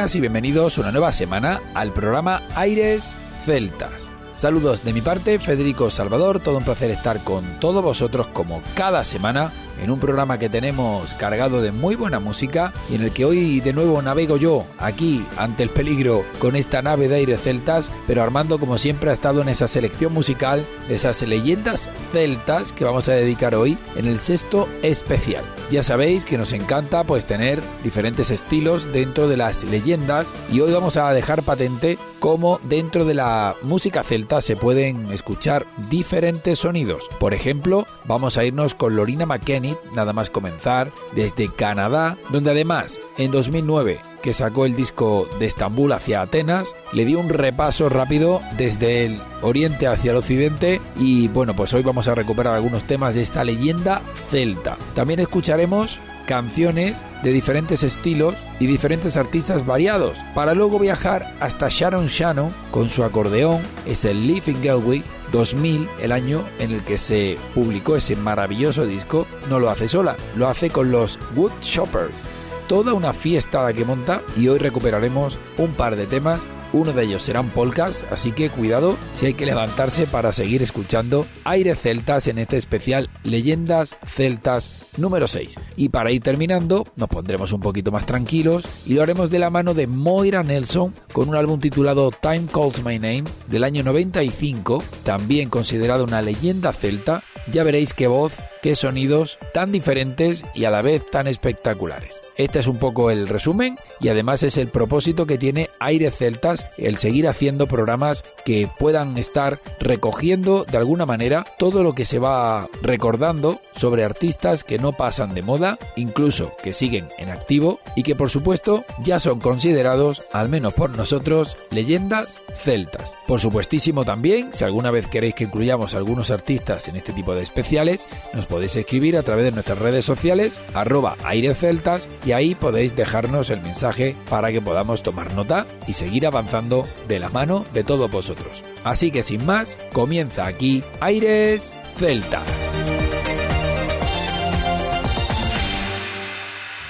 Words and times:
Y 0.00 0.20
bienvenidos 0.20 0.78
una 0.78 0.92
nueva 0.92 1.12
semana 1.12 1.60
al 1.74 1.92
programa 1.92 2.40
Aires 2.54 3.14
Celtas. 3.44 4.08
Saludos 4.32 4.82
de 4.82 4.94
mi 4.94 5.02
parte, 5.02 5.38
Federico 5.38 5.90
Salvador, 5.90 6.40
todo 6.40 6.56
un 6.56 6.64
placer 6.64 6.90
estar 6.90 7.22
con 7.22 7.44
todos 7.60 7.84
vosotros 7.84 8.26
como 8.28 8.62
cada 8.74 9.04
semana 9.04 9.52
en 9.78 9.90
un 9.90 10.00
programa 10.00 10.38
que 10.38 10.48
tenemos 10.48 11.12
cargado 11.14 11.60
de 11.60 11.70
muy 11.70 11.96
buena 11.96 12.18
música 12.18 12.72
y 12.88 12.94
en 12.94 13.02
el 13.02 13.12
que 13.12 13.26
hoy 13.26 13.60
de 13.60 13.74
nuevo 13.74 14.00
navego 14.00 14.38
yo 14.38 14.64
aquí 14.78 15.22
ante 15.36 15.64
el 15.64 15.68
peligro 15.68 16.24
con 16.38 16.56
esta 16.56 16.80
nave 16.80 17.08
de 17.08 17.16
aire 17.16 17.36
celtas, 17.36 17.90
pero 18.10 18.24
Armando 18.24 18.58
como 18.58 18.76
siempre 18.76 19.10
ha 19.10 19.12
estado 19.12 19.40
en 19.40 19.48
esa 19.48 19.68
selección 19.68 20.12
musical 20.12 20.66
de 20.88 20.96
esas 20.96 21.22
leyendas 21.22 21.88
celtas 22.10 22.72
que 22.72 22.82
vamos 22.82 23.08
a 23.08 23.12
dedicar 23.12 23.54
hoy 23.54 23.78
en 23.94 24.08
el 24.08 24.18
sexto 24.18 24.68
especial. 24.82 25.44
Ya 25.70 25.84
sabéis 25.84 26.26
que 26.26 26.36
nos 26.36 26.52
encanta 26.52 27.04
pues 27.04 27.24
tener 27.24 27.62
diferentes 27.84 28.32
estilos 28.32 28.92
dentro 28.92 29.28
de 29.28 29.36
las 29.36 29.62
leyendas 29.62 30.34
y 30.50 30.58
hoy 30.58 30.72
vamos 30.72 30.96
a 30.96 31.12
dejar 31.12 31.44
patente 31.44 31.98
cómo 32.18 32.58
dentro 32.64 33.04
de 33.04 33.14
la 33.14 33.54
música 33.62 34.02
celta 34.02 34.40
se 34.40 34.56
pueden 34.56 35.12
escuchar 35.12 35.64
diferentes 35.88 36.58
sonidos. 36.58 37.08
Por 37.20 37.32
ejemplo, 37.32 37.86
vamos 38.06 38.36
a 38.36 38.44
irnos 38.44 38.74
con 38.74 38.96
Lorina 38.96 39.24
McKenny 39.24 39.76
nada 39.94 40.12
más 40.12 40.30
comenzar, 40.30 40.90
desde 41.14 41.48
Canadá, 41.48 42.16
donde 42.30 42.50
además 42.50 42.98
en 43.18 43.30
2009 43.30 44.00
que 44.22 44.34
sacó 44.34 44.64
el 44.64 44.76
disco 44.76 45.28
de 45.38 45.46
Estambul 45.46 45.92
hacia 45.92 46.22
Atenas, 46.22 46.74
le 46.92 47.04
dio 47.04 47.18
un 47.18 47.28
repaso 47.28 47.88
rápido 47.88 48.40
desde 48.56 49.06
el 49.06 49.18
oriente 49.42 49.86
hacia 49.86 50.12
el 50.12 50.18
occidente 50.18 50.80
y 50.96 51.28
bueno, 51.28 51.54
pues 51.54 51.72
hoy 51.74 51.82
vamos 51.82 52.08
a 52.08 52.14
recuperar 52.14 52.54
algunos 52.54 52.84
temas 52.84 53.14
de 53.14 53.22
esta 53.22 53.44
leyenda 53.44 54.02
celta. 54.30 54.76
También 54.94 55.20
escucharemos 55.20 55.98
canciones 56.26 56.96
de 57.22 57.32
diferentes 57.32 57.82
estilos 57.82 58.34
y 58.60 58.66
diferentes 58.66 59.16
artistas 59.16 59.66
variados, 59.66 60.16
para 60.34 60.54
luego 60.54 60.78
viajar 60.78 61.34
hasta 61.40 61.68
Sharon 61.68 62.06
Shannon 62.06 62.54
con 62.70 62.88
su 62.88 63.04
acordeón, 63.04 63.60
es 63.84 64.04
el 64.04 64.26
Live 64.26 64.44
in 64.46 64.62
Galway 64.62 65.02
2000, 65.32 65.88
el 66.00 66.12
año 66.12 66.44
en 66.58 66.72
el 66.72 66.82
que 66.82 66.98
se 66.98 67.36
publicó 67.54 67.96
ese 67.96 68.16
maravilloso 68.16 68.86
disco, 68.86 69.26
no 69.48 69.58
lo 69.58 69.70
hace 69.70 69.88
sola, 69.88 70.16
lo 70.36 70.48
hace 70.48 70.70
con 70.70 70.90
los 70.90 71.18
Wood 71.34 71.52
Shoppers. 71.62 72.39
Toda 72.70 72.94
una 72.94 73.12
fiesta 73.12 73.64
la 73.64 73.72
que 73.72 73.84
monta 73.84 74.22
y 74.36 74.46
hoy 74.46 74.60
recuperaremos 74.60 75.36
un 75.58 75.72
par 75.72 75.96
de 75.96 76.06
temas 76.06 76.40
uno 76.72 76.92
de 76.92 77.02
ellos 77.02 77.24
serán 77.24 77.50
polcas, 77.50 78.04
así 78.12 78.30
que 78.30 78.48
cuidado 78.48 78.96
si 79.12 79.26
hay 79.26 79.34
que 79.34 79.44
levantarse 79.44 80.06
para 80.06 80.32
seguir 80.32 80.62
escuchando 80.62 81.26
Aire 81.42 81.74
Celtas 81.74 82.28
en 82.28 82.38
este 82.38 82.58
especial 82.58 83.10
Leyendas 83.24 83.96
Celtas 84.06 84.86
número 84.96 85.26
6. 85.26 85.56
Y 85.76 85.88
para 85.88 86.12
ir 86.12 86.22
terminando, 86.22 86.86
nos 86.94 87.08
pondremos 87.08 87.52
un 87.52 87.60
poquito 87.60 87.90
más 87.90 88.06
tranquilos 88.06 88.64
y 88.86 88.94
lo 88.94 89.02
haremos 89.02 89.30
de 89.30 89.40
la 89.40 89.50
mano 89.50 89.74
de 89.74 89.88
Moira 89.88 90.44
Nelson 90.44 90.94
con 91.12 91.28
un 91.28 91.34
álbum 91.34 91.58
titulado 91.58 92.12
Time 92.12 92.46
Calls 92.52 92.84
My 92.84 93.00
Name 93.00 93.24
del 93.48 93.64
año 93.64 93.82
95, 93.82 94.84
también 95.02 95.50
considerado 95.50 96.04
una 96.04 96.22
leyenda 96.22 96.72
celta. 96.72 97.24
Ya 97.50 97.64
veréis 97.64 97.94
qué 97.94 98.06
voz, 98.06 98.32
qué 98.62 98.76
sonidos 98.76 99.38
tan 99.52 99.72
diferentes 99.72 100.44
y 100.54 100.64
a 100.64 100.70
la 100.70 100.82
vez 100.82 101.02
tan 101.10 101.26
espectaculares. 101.26 102.20
Este 102.36 102.60
es 102.60 102.66
un 102.66 102.78
poco 102.78 103.10
el 103.10 103.28
resumen 103.28 103.76
y 104.00 104.08
además 104.08 104.42
es 104.42 104.56
el 104.56 104.68
propósito 104.68 105.26
que 105.26 105.36
tiene 105.36 105.68
Aire 105.78 106.10
Celtas, 106.10 106.64
el 106.78 106.96
seguir 106.96 107.28
haciendo 107.28 107.66
programas 107.66 108.24
que 108.44 108.68
puedan 108.78 109.18
estar 109.18 109.58
recogiendo 109.78 110.64
de 110.64 110.78
alguna 110.78 111.04
manera 111.04 111.44
todo 111.58 111.82
lo 111.82 111.94
que 111.94 112.06
se 112.06 112.18
va 112.18 112.68
recordando 112.80 113.60
sobre 113.74 114.04
artistas 114.04 114.64
que 114.64 114.78
no 114.78 114.92
pasan 114.92 115.34
de 115.34 115.42
moda, 115.42 115.78
incluso 115.96 116.52
que 116.62 116.72
siguen 116.72 117.08
en 117.18 117.28
activo 117.28 117.80
y 117.94 118.02
que 118.02 118.14
por 118.14 118.30
supuesto 118.30 118.84
ya 119.02 119.20
son 119.20 119.40
considerados, 119.40 120.24
al 120.32 120.48
menos 120.48 120.72
por 120.72 120.90
nosotros, 120.90 121.56
leyendas 121.70 122.40
celtas. 122.62 123.14
Por 123.26 123.40
supuestísimo 123.40 124.04
también, 124.04 124.52
si 124.52 124.64
alguna 124.64 124.90
vez 124.90 125.06
queréis 125.06 125.34
que 125.34 125.44
incluyamos 125.44 125.94
algunos 125.94 126.30
artistas 126.30 126.88
en 126.88 126.96
este 126.96 127.12
tipo 127.12 127.34
de 127.34 127.42
especiales, 127.42 128.06
nos 128.34 128.46
podéis 128.46 128.76
escribir 128.76 129.16
a 129.16 129.22
través 129.22 129.44
de 129.44 129.52
nuestras 129.52 129.78
redes 129.78 130.04
sociales, 130.04 130.60
arroba 130.74 131.16
aireceltas, 131.24 132.08
y 132.24 132.32
ahí 132.32 132.54
podéis 132.54 132.94
dejarnos 132.96 133.50
el 133.50 133.60
mensaje 133.62 134.16
para 134.28 134.52
que 134.52 134.60
podamos 134.60 135.02
tomar 135.02 135.34
nota 135.34 135.66
y 135.86 135.94
seguir 135.94 136.26
avanzando 136.26 136.86
de 137.08 137.18
la 137.18 137.28
mano 137.28 137.64
de 137.72 137.84
todos 137.84 138.10
vosotros. 138.10 138.62
Así 138.84 139.10
que 139.10 139.22
sin 139.22 139.44
más, 139.44 139.76
comienza 139.92 140.46
aquí 140.46 140.82
Aires 141.00 141.76
Celtas. 141.96 142.42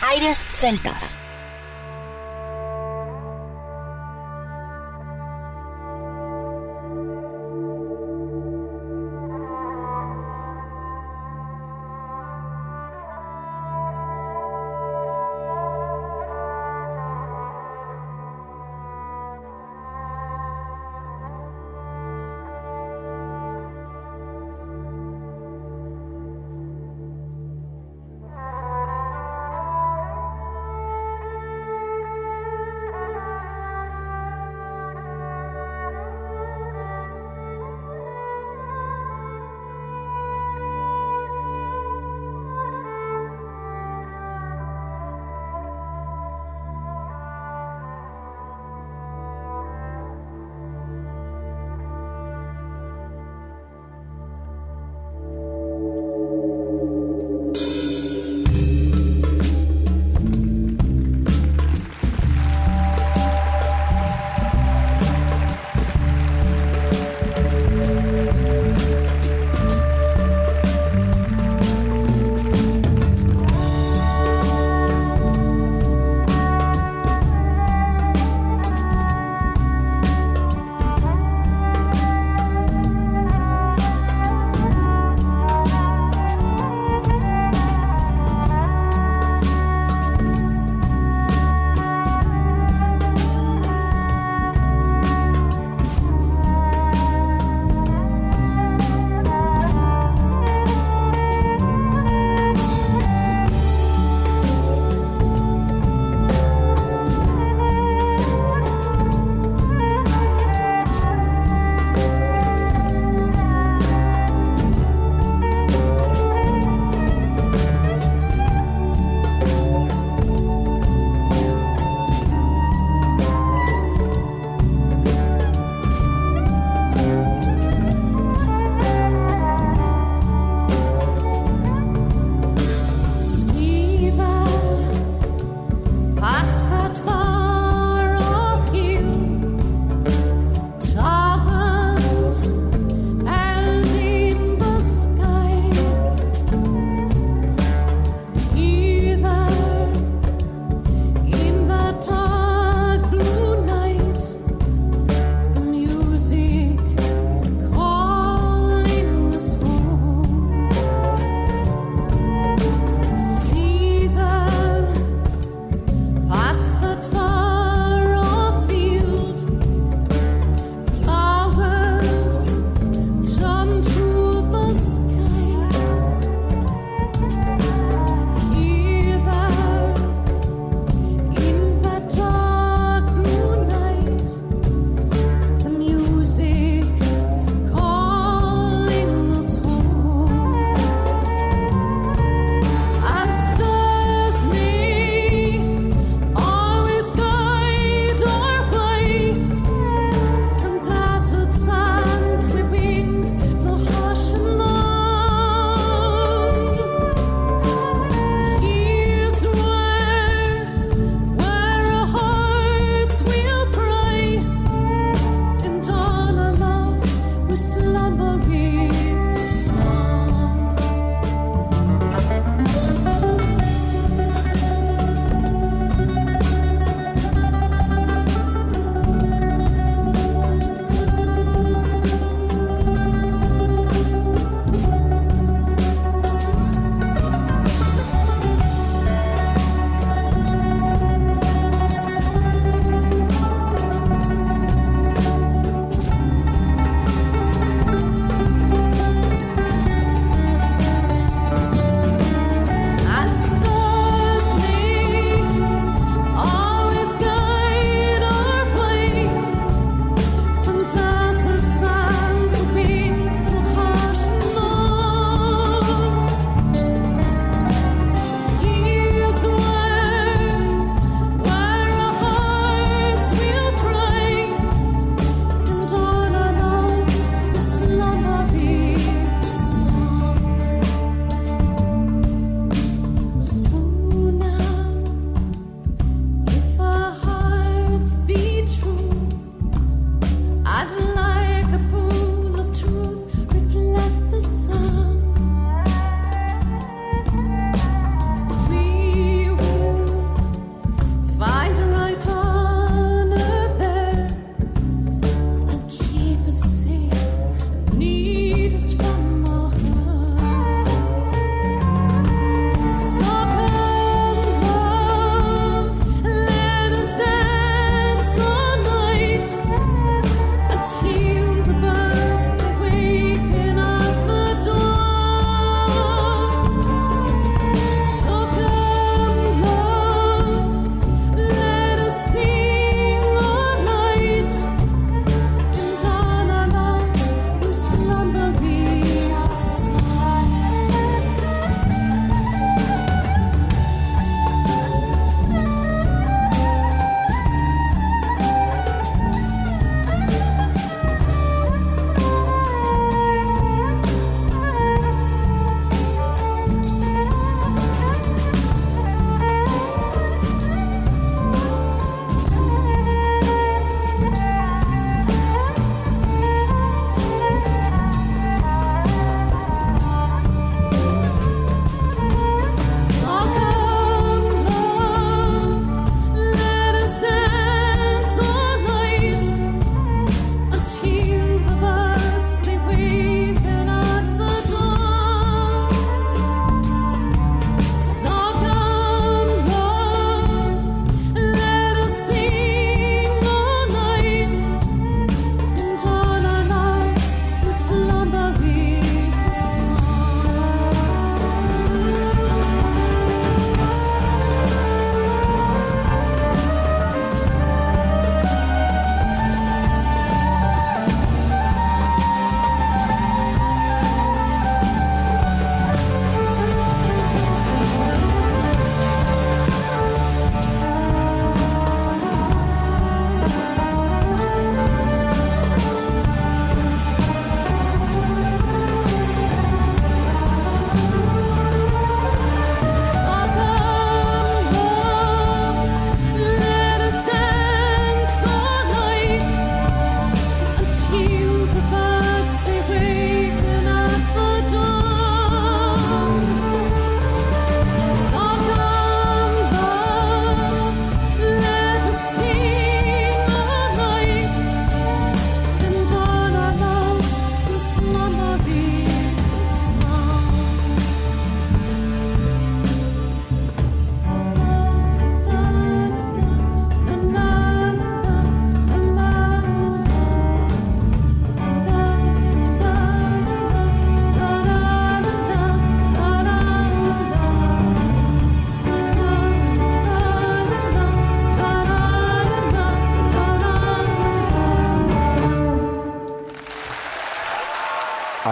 Aires 0.03 0.43
Celtas. 0.49 1.20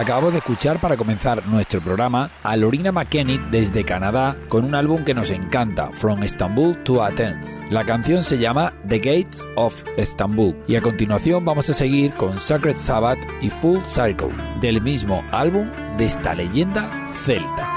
Acabamos 0.09 0.33
de 0.33 0.39
escuchar 0.39 0.79
para 0.79 0.97
comenzar 0.97 1.45
nuestro 1.45 1.81
programa 1.81 2.31
a 2.41 2.57
Lorina 2.57 2.91
McKennitt 2.91 3.41
desde 3.51 3.83
Canadá 3.83 4.35
con 4.47 4.65
un 4.65 4.73
álbum 4.73 5.03
que 5.05 5.13
nos 5.13 5.29
encanta, 5.29 5.91
From 5.91 6.23
Istanbul 6.23 6.83
to 6.83 7.03
Athens. 7.03 7.61
La 7.69 7.83
canción 7.83 8.23
se 8.23 8.39
llama 8.39 8.73
The 8.87 8.97
Gates 8.97 9.45
of 9.55 9.83
Istanbul 9.99 10.55
y 10.67 10.77
a 10.77 10.81
continuación 10.81 11.45
vamos 11.45 11.69
a 11.69 11.75
seguir 11.75 12.11
con 12.13 12.39
Sacred 12.39 12.77
Sabbath 12.77 13.19
y 13.39 13.51
Full 13.51 13.83
Circle 13.85 14.31
del 14.59 14.81
mismo 14.81 15.23
álbum 15.29 15.69
de 15.99 16.05
esta 16.05 16.33
leyenda 16.33 16.89
celta. 17.23 17.68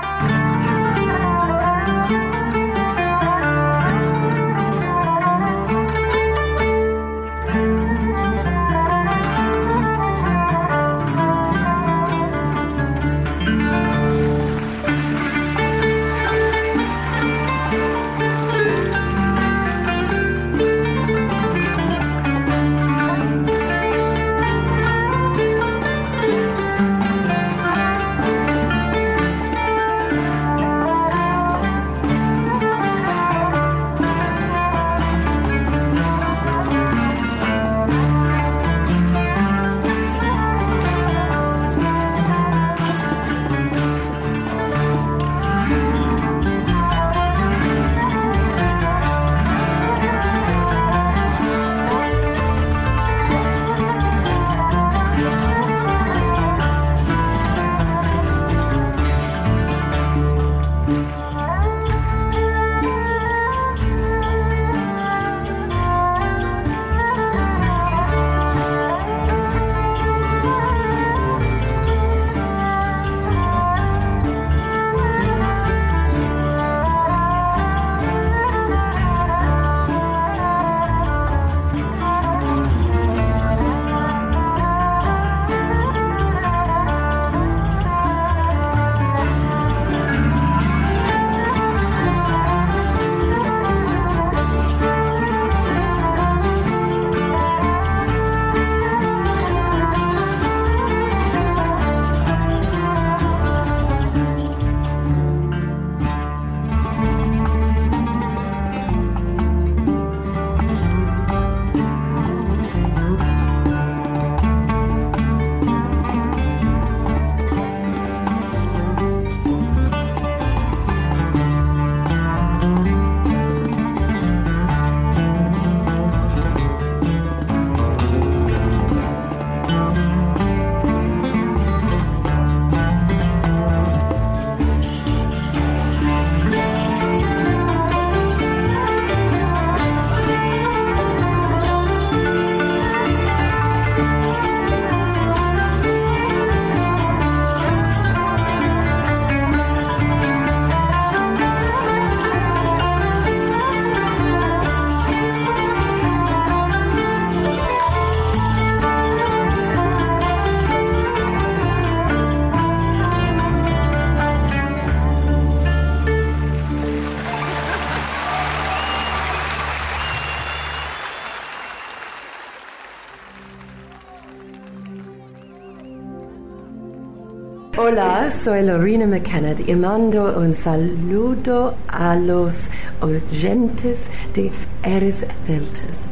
Hola, 177.85 178.31
soy 178.31 178.63
Lorena 178.63 179.09
McKenna 179.09 179.57
y 179.67 179.75
mando 179.75 180.39
un 180.39 180.55
saludo 180.55 181.75
a 181.89 182.15
los 182.15 182.71
oyentes 183.01 183.99
de 184.35 184.53
Eres 184.85 185.27
Celtas. 185.49 186.12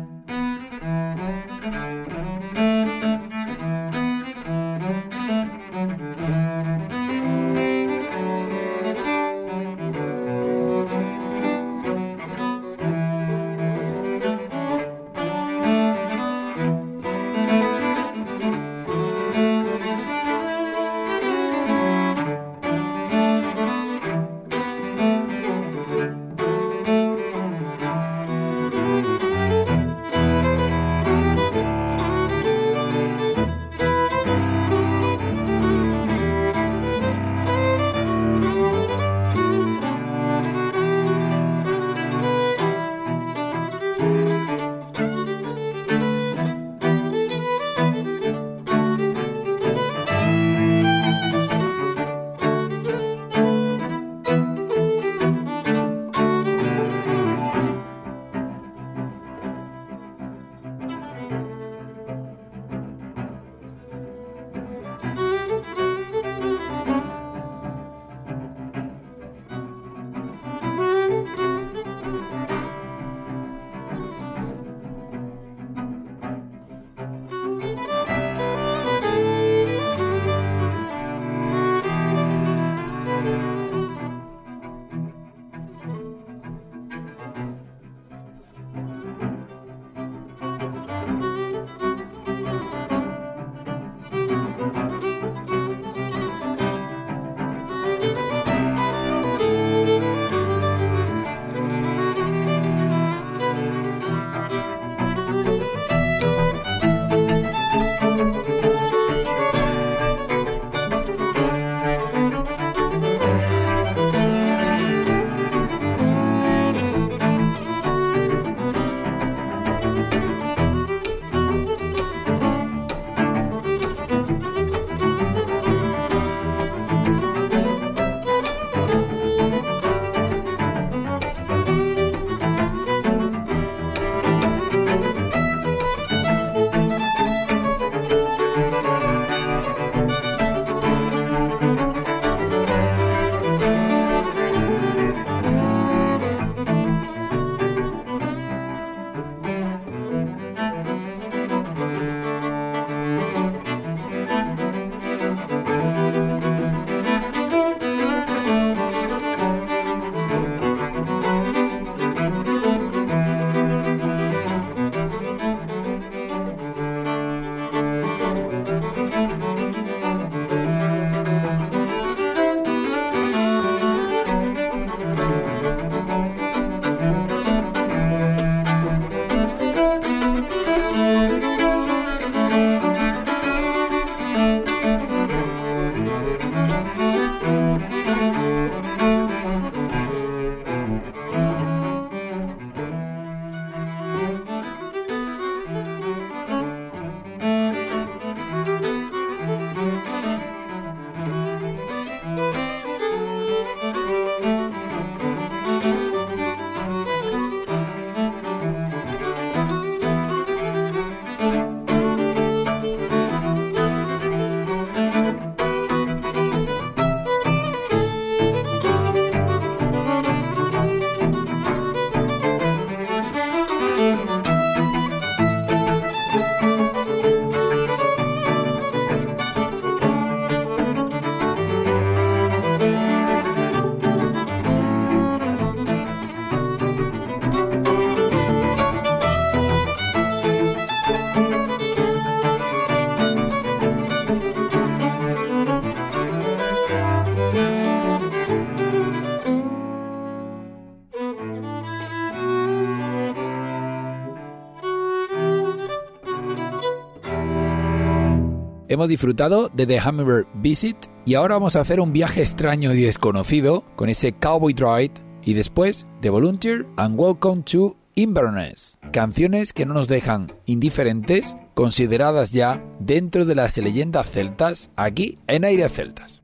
Hemos 259.01 259.09
disfrutado 259.09 259.69
de 259.69 259.87
The 259.87 259.99
Hummingbird 259.99 260.45
Visit 260.61 260.95
y 261.25 261.33
ahora 261.33 261.55
vamos 261.55 261.75
a 261.75 261.79
hacer 261.79 261.99
un 261.99 262.13
viaje 262.13 262.41
extraño 262.41 262.93
y 262.93 263.01
desconocido 263.01 263.83
con 263.95 264.09
ese 264.09 264.31
Cowboy 264.31 264.75
Ride 264.75 265.13
y 265.43 265.55
después 265.55 266.05
The 266.21 266.29
Volunteer 266.29 266.85
and 266.97 267.19
Welcome 267.19 267.63
to 267.63 267.97
Inverness, 268.13 268.99
canciones 269.11 269.73
que 269.73 269.87
no 269.87 269.95
nos 269.95 270.07
dejan 270.07 270.53
indiferentes, 270.67 271.55
consideradas 271.73 272.51
ya 272.51 272.85
dentro 272.99 273.45
de 273.45 273.55
las 273.55 273.75
leyendas 273.75 274.29
celtas 274.29 274.91
aquí 274.95 275.39
en 275.47 275.65
Aire 275.65 275.89
Celtas. 275.89 276.43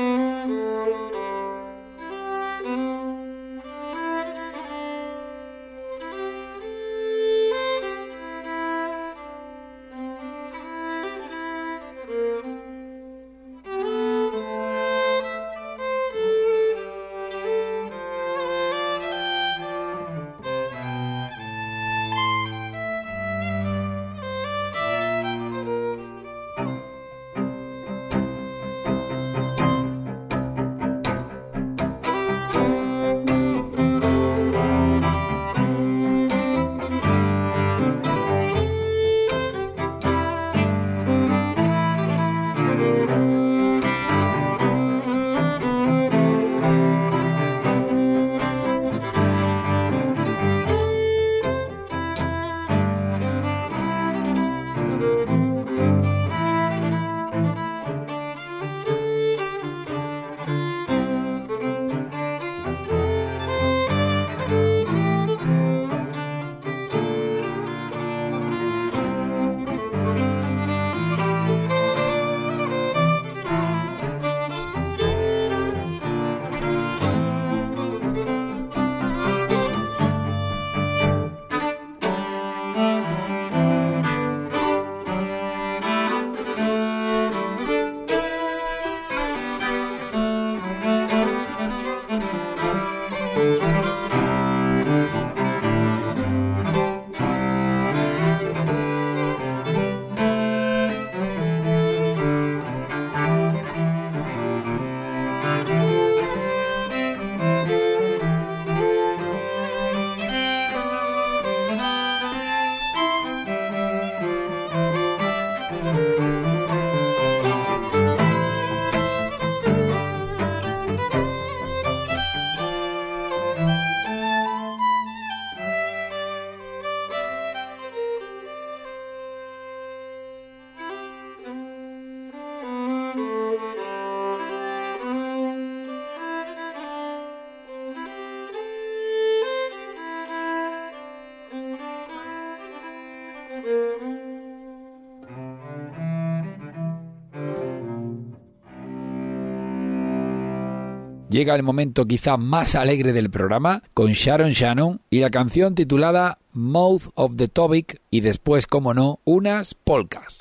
Llega 151.31 151.55
el 151.55 151.63
momento 151.63 152.05
quizá 152.07 152.35
más 152.35 152.75
alegre 152.75 153.13
del 153.13 153.29
programa 153.29 153.83
con 153.93 154.11
Sharon 154.11 154.49
Shannon 154.49 154.99
y 155.09 155.21
la 155.21 155.29
canción 155.29 155.75
titulada 155.75 156.39
Mouth 156.51 157.03
of 157.15 157.37
the 157.37 157.47
Topic 157.47 158.01
y 158.11 158.19
después, 158.19 158.67
como 158.67 158.93
no, 158.93 159.21
unas 159.23 159.73
polcas. 159.73 160.39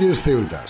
Aires 0.00 0.18
Celtas. 0.22 0.69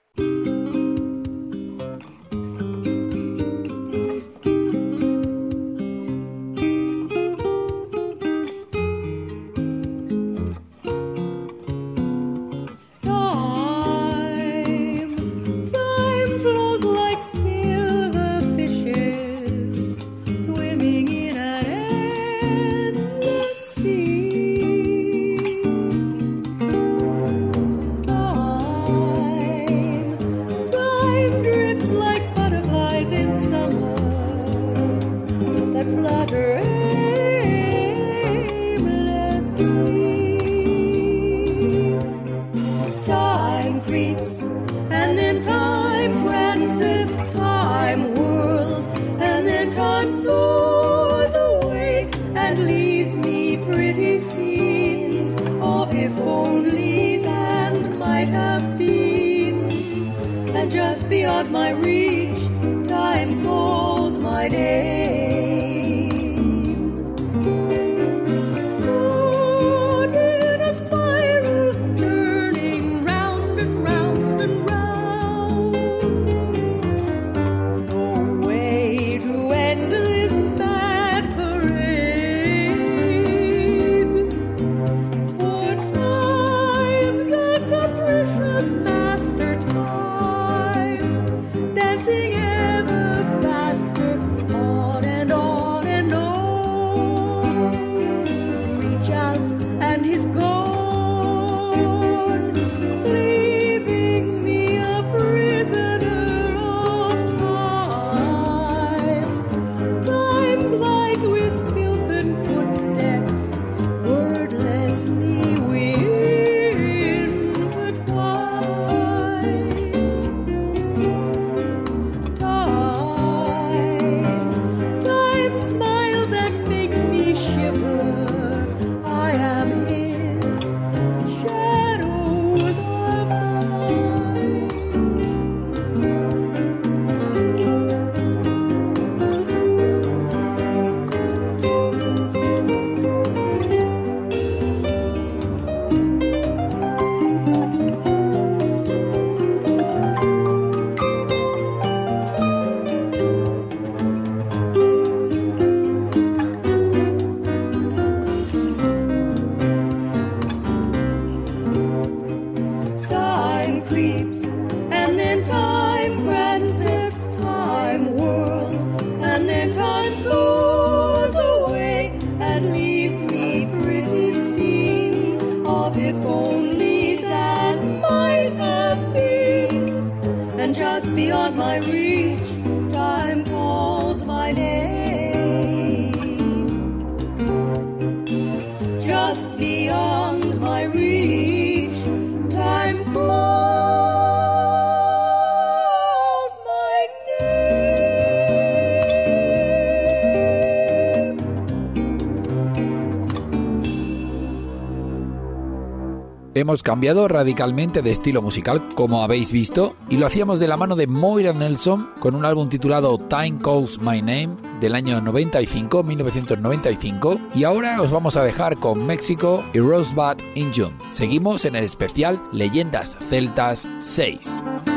Hemos 206.61 206.83
cambiado 206.83 207.27
radicalmente 207.27 208.03
de 208.03 208.11
estilo 208.11 208.43
musical, 208.43 208.89
como 208.93 209.23
habéis 209.23 209.51
visto, 209.51 209.95
y 210.11 210.17
lo 210.17 210.27
hacíamos 210.27 210.59
de 210.59 210.67
la 210.67 210.77
mano 210.77 210.95
de 210.95 211.07
Moira 211.07 211.53
Nelson 211.53 212.11
con 212.19 212.35
un 212.35 212.45
álbum 212.45 212.69
titulado 212.69 213.17
Time 213.17 213.57
Calls 213.57 213.99
My 213.99 214.21
Name 214.21 214.57
del 214.79 214.93
año 214.93 215.19
95, 215.21 216.03
1995, 216.03 217.41
y 217.55 217.63
ahora 217.63 217.99
os 217.99 218.11
vamos 218.11 218.37
a 218.37 218.43
dejar 218.43 218.77
con 218.77 219.07
México 219.07 219.63
y 219.73 219.79
Rosebud 219.79 220.39
in 220.53 220.71
June. 220.71 220.93
Seguimos 221.09 221.65
en 221.65 221.77
el 221.77 221.83
especial 221.83 222.39
Leyendas 222.51 223.17
Celtas 223.27 223.87
6. 223.99 224.90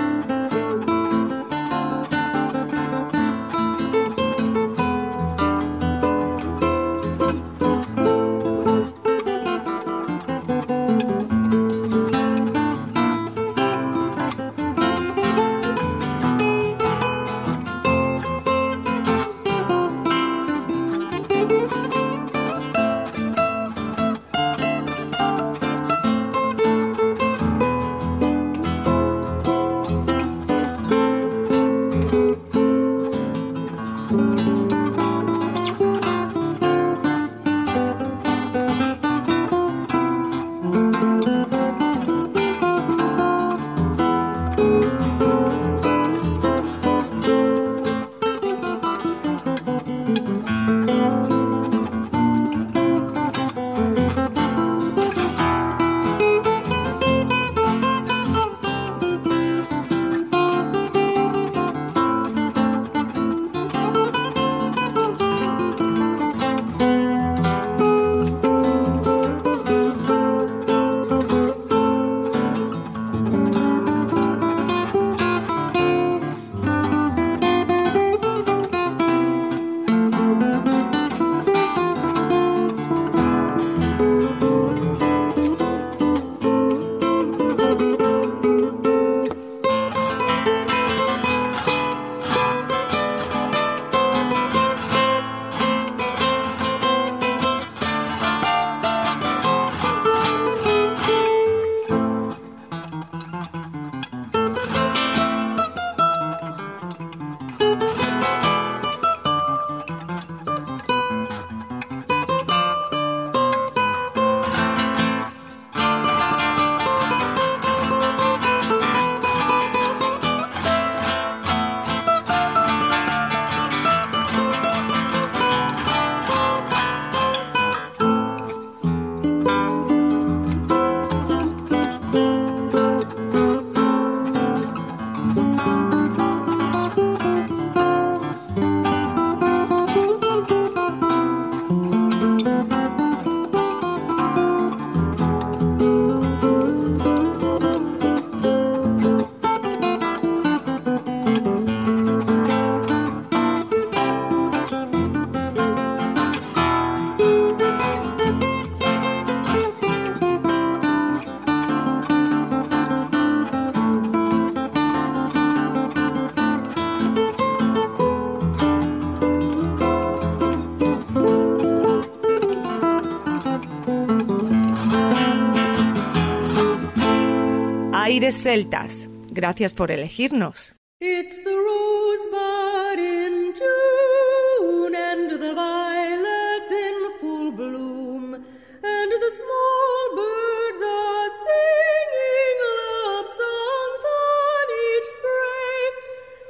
Celtas. 178.55 179.11
Gracias 179.33 179.75
por 179.75 179.91
elegirnos. 179.91 180.77
It's 181.01 181.43
the 181.43 181.57
rosebud 181.69 182.99
in 183.01 183.53
June 183.59 184.95
and 184.95 185.29
the 185.29 185.55
violets 185.57 186.71
in 186.71 186.97
full 187.21 187.51
bloom 187.51 188.35
and 188.35 189.11
the 189.25 189.33
small 189.41 189.99
birds 190.21 190.81
are 190.87 191.31
singing 191.47 192.59
love 192.79 193.27
songs 193.43 194.03
on 194.23 194.67
each 194.87 195.09
spray. 195.17 195.83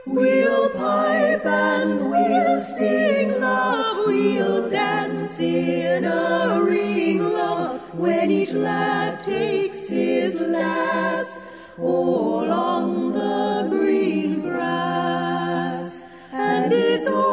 We'll 0.05 0.69
pipe 0.69 1.47
and 1.47 2.11
we'll 2.11 2.61
sing 2.61 3.41
love, 3.41 4.09
we'll 4.09 4.69
dance 4.69 5.41
in 5.41 6.05
a 6.05 6.61
ring 6.63 7.25
love 7.25 7.81
when 7.99 8.31
each 8.31 8.53
lad 8.53 9.25
takes 9.25 9.89
his 9.89 10.39
lass 10.39 11.41
all 11.79 12.51
on 12.51 13.12
the 13.12 13.66
green 13.68 14.41
grass, 14.43 16.05
and 16.33 16.72
it's 16.72 17.09
all 17.09 17.25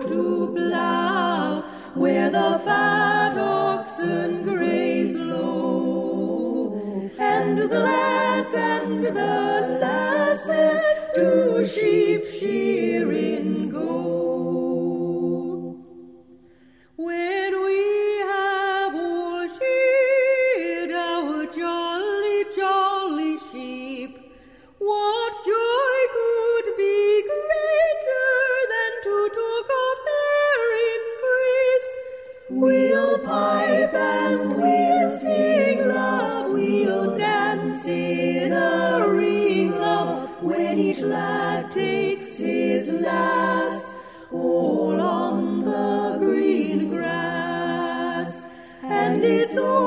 to 0.00 0.52
plough 0.54 1.62
where 1.94 2.30
the 2.30 2.60
fat 2.64 3.38
oxen 3.38 4.42
graze 4.42 5.16
low, 5.16 7.10
and 7.18 7.58
the 7.58 7.68
lads 7.68 8.54
and 8.54 9.04
the 9.04 9.78
lasses 9.80 10.82
do 11.14 11.64
sheep 11.64 12.26
shearing 12.26 13.27
lass, 43.08 43.96
all 44.32 45.00
on 45.00 45.36
the 45.70 46.18
green 46.24 46.80
grass, 46.94 48.46
and 48.82 49.24
it's 49.24 49.56
all 49.58 49.78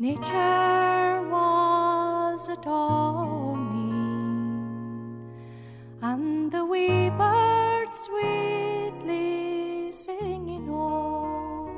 nature 0.00 1.28
was 1.28 2.48
adorning, 2.48 3.84
and 6.00 6.50
the 6.50 6.64
wee 6.64 7.10
birds 7.10 7.98
sweetly 8.06 9.92
singing 9.92 10.70
oh. 10.70 11.68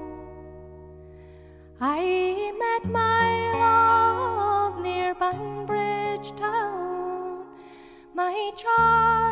I 1.80 2.52
met 2.62 2.84
my 2.92 3.50
love 3.58 4.80
near 4.80 5.14
Banbridge 5.16 6.30
town, 6.36 7.44
my 8.14 8.52
charming 8.56 9.31